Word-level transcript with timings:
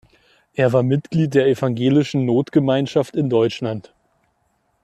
Er 0.55 0.73
war 0.73 0.81
Mitglied 0.81 1.35
der 1.35 1.45
Evangelischen 1.45 2.25
Notgemeinschaft 2.25 3.15
in 3.15 3.29
Deutschland. 3.29 3.93